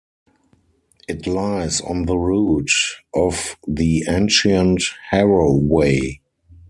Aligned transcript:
It 1.07 1.27
lies 1.27 1.79
on 1.79 2.07
the 2.07 2.17
route 2.17 2.71
of 3.13 3.55
the 3.67 4.03
ancient 4.09 4.81
Harrow 5.11 5.53
Way. 5.55 6.21